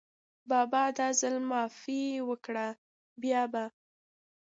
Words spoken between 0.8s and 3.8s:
دا ځل معافي وکړه، بیا به…